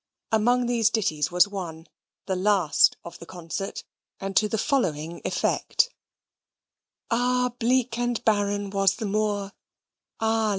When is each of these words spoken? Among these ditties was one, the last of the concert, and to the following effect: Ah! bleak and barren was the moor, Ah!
Among 0.31 0.65
these 0.65 0.89
ditties 0.89 1.29
was 1.29 1.47
one, 1.47 1.85
the 2.25 2.35
last 2.35 2.97
of 3.05 3.19
the 3.19 3.27
concert, 3.27 3.83
and 4.19 4.35
to 4.35 4.47
the 4.49 4.57
following 4.57 5.21
effect: 5.25 5.91
Ah! 7.11 7.51
bleak 7.59 7.99
and 7.99 8.25
barren 8.25 8.71
was 8.71 8.95
the 8.95 9.05
moor, 9.05 9.51
Ah! 10.19 10.49